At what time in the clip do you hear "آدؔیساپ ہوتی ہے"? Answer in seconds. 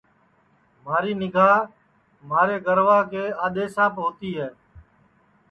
3.45-4.49